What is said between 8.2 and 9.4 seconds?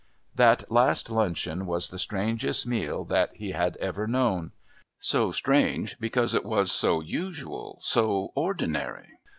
ordinary!